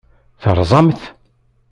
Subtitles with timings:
[0.41, 1.01] Terẓam-t?